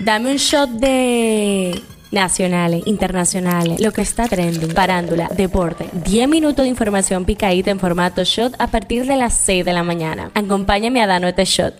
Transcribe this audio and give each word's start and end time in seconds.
Dame 0.00 0.30
un 0.30 0.36
shot 0.36 0.70
de 0.70 1.82
nacionales, 2.12 2.86
internacionales, 2.86 3.80
lo 3.80 3.92
que 3.92 4.02
está 4.02 4.28
trending, 4.28 4.72
parándula, 4.72 5.28
deporte. 5.36 5.90
10 6.04 6.28
minutos 6.28 6.62
de 6.62 6.68
información 6.68 7.24
picadita 7.24 7.72
en 7.72 7.80
formato 7.80 8.22
shot 8.22 8.54
a 8.60 8.68
partir 8.68 9.06
de 9.06 9.16
las 9.16 9.34
6 9.34 9.64
de 9.64 9.72
la 9.72 9.82
mañana. 9.82 10.30
Acompáñame 10.34 11.02
a 11.02 11.08
darnos 11.08 11.30
este 11.30 11.44
shot. 11.44 11.74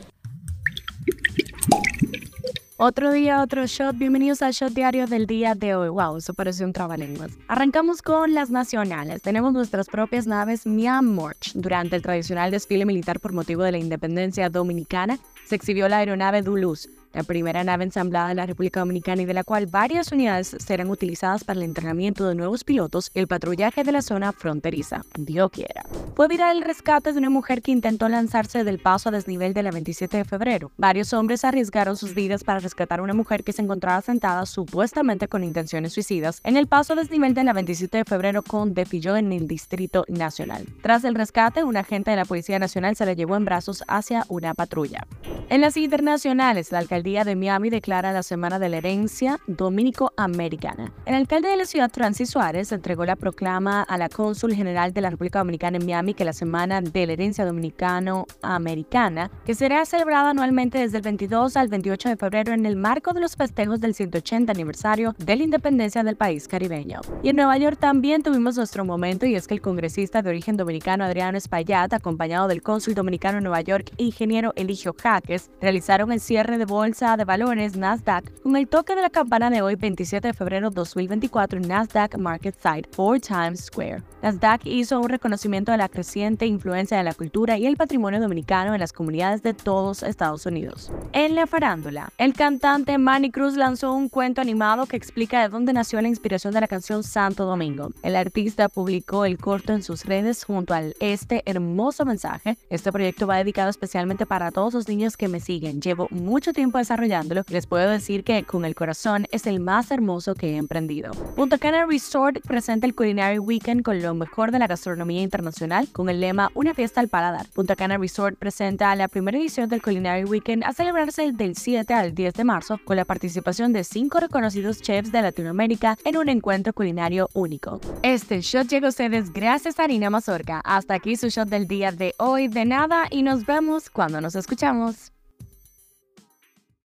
Otro 2.76 3.12
día, 3.12 3.40
otro 3.40 3.66
shot. 3.66 3.96
Bienvenidos 3.96 4.42
al 4.42 4.52
shot 4.52 4.72
diario 4.72 5.06
del 5.06 5.28
día 5.28 5.54
de 5.54 5.76
hoy. 5.76 5.88
Wow, 5.88 6.16
eso 6.16 6.34
parece 6.34 6.64
un 6.64 6.72
trabalenguas. 6.72 7.30
Arrancamos 7.46 8.02
con 8.02 8.34
las 8.34 8.50
nacionales. 8.50 9.22
Tenemos 9.22 9.52
nuestras 9.52 9.86
propias 9.86 10.26
naves 10.26 10.66
Myanmar. 10.66 11.36
Durante 11.54 11.94
el 11.94 12.02
tradicional 12.02 12.50
desfile 12.50 12.84
militar 12.84 13.20
por 13.20 13.32
motivo 13.32 13.62
de 13.62 13.72
la 13.72 13.78
independencia 13.78 14.50
dominicana, 14.50 15.20
se 15.46 15.54
exhibió 15.54 15.88
la 15.88 15.98
aeronave 15.98 16.42
Duluth 16.42 16.97
la 17.12 17.22
primera 17.22 17.64
nave 17.64 17.84
ensamblada 17.84 18.30
en 18.30 18.36
la 18.36 18.46
República 18.46 18.80
Dominicana 18.80 19.22
y 19.22 19.24
de 19.24 19.34
la 19.34 19.44
cual 19.44 19.66
varias 19.66 20.12
unidades 20.12 20.56
serán 20.58 20.90
utilizadas 20.90 21.44
para 21.44 21.58
el 21.58 21.64
entrenamiento 21.64 22.28
de 22.28 22.34
nuevos 22.34 22.64
pilotos 22.64 23.10
y 23.14 23.20
el 23.20 23.28
patrullaje 23.28 23.84
de 23.84 23.92
la 23.92 24.02
zona 24.02 24.32
fronteriza. 24.32 25.04
Dios 25.16 25.50
quiera. 25.50 25.84
Fue 26.14 26.28
viral 26.28 26.58
el 26.58 26.64
rescate 26.64 27.12
de 27.12 27.18
una 27.18 27.30
mujer 27.30 27.62
que 27.62 27.70
intentó 27.70 28.08
lanzarse 28.08 28.64
del 28.64 28.78
paso 28.78 29.08
a 29.08 29.12
desnivel 29.12 29.54
de 29.54 29.62
la 29.62 29.70
27 29.70 30.16
de 30.16 30.24
febrero. 30.24 30.72
Varios 30.76 31.12
hombres 31.12 31.44
arriesgaron 31.44 31.96
sus 31.96 32.14
vidas 32.14 32.44
para 32.44 32.60
rescatar 32.60 33.00
a 33.00 33.02
una 33.02 33.14
mujer 33.14 33.44
que 33.44 33.52
se 33.52 33.62
encontraba 33.62 34.00
sentada 34.02 34.44
supuestamente 34.46 35.28
con 35.28 35.44
intenciones 35.44 35.92
suicidas 35.92 36.40
en 36.44 36.56
el 36.56 36.66
paso 36.66 36.92
a 36.92 36.96
desnivel 36.96 37.34
de 37.34 37.44
la 37.44 37.52
27 37.52 37.98
de 37.98 38.04
febrero 38.04 38.42
con 38.42 38.74
Defilló 38.74 39.16
en 39.16 39.32
el 39.32 39.46
Distrito 39.46 40.04
Nacional. 40.08 40.66
Tras 40.82 41.04
el 41.04 41.14
rescate, 41.14 41.64
un 41.64 41.76
agente 41.76 42.10
de 42.10 42.16
la 42.16 42.24
Policía 42.24 42.58
Nacional 42.58 42.96
se 42.96 43.06
la 43.06 43.12
llevó 43.12 43.36
en 43.36 43.44
brazos 43.44 43.84
hacia 43.86 44.24
una 44.28 44.54
patrulla. 44.54 45.06
En 45.50 45.62
las 45.62 45.78
internacionales, 45.78 46.72
la 46.72 46.78
alcaldía 46.78 47.08
día 47.08 47.24
de 47.24 47.34
Miami 47.34 47.70
declara 47.70 48.12
la 48.12 48.22
Semana 48.22 48.58
de 48.58 48.68
la 48.68 48.76
Herencia 48.76 49.40
Dominico-Americana. 49.46 50.92
El 51.06 51.14
alcalde 51.14 51.48
de 51.48 51.56
la 51.56 51.64
ciudad, 51.64 51.90
Francis 51.90 52.28
Suárez, 52.28 52.70
entregó 52.70 53.06
la 53.06 53.16
proclama 53.16 53.82
a 53.82 53.96
la 53.96 54.10
cónsul 54.10 54.52
general 54.52 54.92
de 54.92 55.00
la 55.00 55.08
República 55.08 55.38
Dominicana 55.38 55.78
en 55.78 55.86
Miami 55.86 56.12
que 56.12 56.26
la 56.26 56.34
Semana 56.34 56.82
de 56.82 57.06
la 57.06 57.14
Herencia 57.14 57.46
Dominicano-Americana, 57.46 59.30
que 59.46 59.54
será 59.54 59.86
celebrada 59.86 60.30
anualmente 60.30 60.76
desde 60.76 60.98
el 60.98 61.02
22 61.02 61.56
al 61.56 61.68
28 61.68 62.10
de 62.10 62.16
febrero 62.16 62.52
en 62.52 62.66
el 62.66 62.76
marco 62.76 63.14
de 63.14 63.20
los 63.20 63.36
festejos 63.36 63.80
del 63.80 63.94
180 63.94 64.52
aniversario 64.52 65.14
de 65.16 65.36
la 65.36 65.44
independencia 65.44 66.02
del 66.02 66.16
país 66.16 66.46
caribeño. 66.46 67.00
Y 67.22 67.30
en 67.30 67.36
Nueva 67.36 67.56
York 67.56 67.78
también 67.80 68.22
tuvimos 68.22 68.56
nuestro 68.56 68.84
momento 68.84 69.24
y 69.24 69.34
es 69.34 69.46
que 69.46 69.54
el 69.54 69.62
congresista 69.62 70.20
de 70.20 70.28
origen 70.28 70.58
dominicano 70.58 71.04
Adriano 71.04 71.38
Espaillat, 71.38 71.94
acompañado 71.94 72.48
del 72.48 72.60
cónsul 72.60 72.94
dominicano 72.94 73.38
en 73.38 73.44
Nueva 73.44 73.62
York, 73.62 73.92
ingeniero 73.96 74.52
Eligio 74.56 74.94
Jaques, 74.94 75.37
realizaron 75.60 76.12
el 76.12 76.20
cierre 76.20 76.58
de 76.58 76.64
bolsa 76.64 77.16
de 77.16 77.24
valores 77.24 77.76
Nasdaq 77.76 78.42
con 78.42 78.56
el 78.56 78.68
toque 78.68 78.94
de 78.94 79.02
la 79.02 79.10
campana 79.10 79.50
de 79.50 79.62
hoy 79.62 79.74
27 79.76 80.28
de 80.28 80.34
febrero 80.34 80.70
2024 80.70 81.58
en 81.58 81.68
Nasdaq 81.68 82.16
Market 82.18 82.54
Site 82.54 82.88
4 82.94 83.20
Times 83.20 83.64
Square. 83.66 84.02
Nasdaq 84.22 84.66
hizo 84.66 85.00
un 85.00 85.08
reconocimiento 85.08 85.72
de 85.72 85.78
la 85.78 85.88
creciente 85.88 86.46
influencia 86.46 86.96
de 86.96 87.04
la 87.04 87.14
cultura 87.14 87.56
y 87.56 87.66
el 87.66 87.76
patrimonio 87.76 88.20
dominicano 88.20 88.74
en 88.74 88.80
las 88.80 88.92
comunidades 88.92 89.42
de 89.42 89.54
todos 89.54 90.02
Estados 90.02 90.44
Unidos. 90.46 90.90
En 91.12 91.34
la 91.34 91.46
farándula, 91.46 92.10
el 92.18 92.32
cantante 92.32 92.98
Manny 92.98 93.30
Cruz 93.30 93.56
lanzó 93.56 93.92
un 93.92 94.08
cuento 94.08 94.40
animado 94.40 94.86
que 94.86 94.96
explica 94.96 95.40
de 95.40 95.48
dónde 95.48 95.72
nació 95.72 96.00
la 96.00 96.08
inspiración 96.08 96.52
de 96.52 96.60
la 96.60 96.68
canción 96.68 97.04
Santo 97.04 97.44
Domingo. 97.44 97.90
El 98.02 98.16
artista 98.16 98.68
publicó 98.68 99.24
el 99.24 99.38
corto 99.38 99.72
en 99.72 99.82
sus 99.82 100.04
redes 100.04 100.44
junto 100.44 100.74
a 100.74 100.82
este 101.00 101.42
hermoso 101.46 102.04
mensaje. 102.04 102.56
Este 102.70 102.90
proyecto 102.90 103.26
va 103.26 103.36
dedicado 103.36 103.70
especialmente 103.70 104.26
para 104.26 104.50
todos 104.50 104.74
los 104.74 104.88
niños 104.88 105.16
que 105.16 105.27
me 105.28 105.40
siguen. 105.40 105.80
Llevo 105.80 106.08
mucho 106.10 106.52
tiempo 106.52 106.78
desarrollándolo 106.78 107.44
les 107.48 107.66
puedo 107.66 107.88
decir 107.90 108.24
que 108.24 108.42
con 108.44 108.64
el 108.64 108.74
corazón 108.74 109.26
es 109.30 109.46
el 109.46 109.60
más 109.60 109.90
hermoso 109.90 110.34
que 110.34 110.52
he 110.52 110.56
emprendido. 110.56 111.12
Punta 111.36 111.58
Cana 111.58 111.86
Resort 111.86 112.40
presenta 112.46 112.86
el 112.86 112.94
Culinary 112.94 113.38
Weekend 113.38 113.82
con 113.82 114.00
lo 114.02 114.14
mejor 114.14 114.50
de 114.50 114.58
la 114.58 114.66
gastronomía 114.66 115.22
internacional 115.22 115.88
con 115.92 116.08
el 116.08 116.20
lema 116.20 116.50
Una 116.54 116.74
fiesta 116.74 117.00
al 117.00 117.08
paladar. 117.08 117.46
Punta 117.54 117.76
Cana 117.76 117.98
Resort 117.98 118.38
presenta 118.38 118.94
la 118.94 119.08
primera 119.08 119.38
edición 119.38 119.68
del 119.68 119.82
Culinary 119.82 120.24
Weekend 120.24 120.64
a 120.64 120.72
celebrarse 120.72 121.32
del 121.32 121.56
7 121.56 121.92
al 121.94 122.14
10 122.14 122.34
de 122.34 122.44
marzo 122.44 122.78
con 122.84 122.96
la 122.96 123.04
participación 123.04 123.72
de 123.72 123.84
cinco 123.84 124.20
reconocidos 124.20 124.80
chefs 124.82 125.12
de 125.12 125.22
Latinoamérica 125.22 125.96
en 126.04 126.16
un 126.16 126.28
encuentro 126.28 126.72
culinario 126.72 127.28
único. 127.34 127.80
Este 128.02 128.40
shot 128.40 128.68
llega 128.68 128.86
a 128.86 128.90
ustedes 128.90 129.32
gracias 129.32 129.78
a 129.78 129.84
Harina 129.84 130.10
Mazorca. 130.10 130.60
Hasta 130.64 130.94
aquí 130.94 131.16
su 131.16 131.28
shot 131.28 131.48
del 131.48 131.66
día 131.66 131.92
de 131.92 132.14
hoy. 132.18 132.48
De 132.48 132.64
nada 132.64 133.06
y 133.10 133.22
nos 133.22 133.46
vemos 133.46 133.90
cuando 133.90 134.20
nos 134.20 134.34
escuchamos. 134.34 135.12